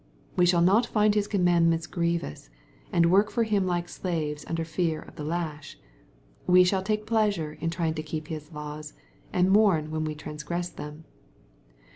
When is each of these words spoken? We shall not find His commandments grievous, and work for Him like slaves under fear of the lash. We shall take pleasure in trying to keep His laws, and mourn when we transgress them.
We 0.35 0.47
shall 0.47 0.61
not 0.63 0.87
find 0.87 1.13
His 1.13 1.27
commandments 1.27 1.85
grievous, 1.85 2.49
and 2.91 3.11
work 3.11 3.29
for 3.29 3.43
Him 3.43 3.67
like 3.67 3.87
slaves 3.87 4.43
under 4.47 4.65
fear 4.65 4.99
of 4.99 5.15
the 5.15 5.23
lash. 5.23 5.77
We 6.47 6.63
shall 6.63 6.81
take 6.81 7.05
pleasure 7.05 7.53
in 7.61 7.69
trying 7.69 7.93
to 7.93 8.01
keep 8.01 8.27
His 8.27 8.51
laws, 8.51 8.95
and 9.31 9.51
mourn 9.51 9.91
when 9.91 10.03
we 10.03 10.15
transgress 10.15 10.69
them. 10.71 11.05